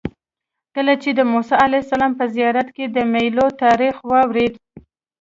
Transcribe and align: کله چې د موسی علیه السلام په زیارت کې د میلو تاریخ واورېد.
کله 0.75 0.93
چې 1.01 1.09
د 1.13 1.19
موسی 1.31 1.55
علیه 1.65 1.81
السلام 1.83 2.11
په 2.19 2.25
زیارت 2.35 2.67
کې 2.75 2.85
د 2.87 2.97
میلو 3.13 3.47
تاریخ 3.63 3.95
واورېد. 4.11 4.53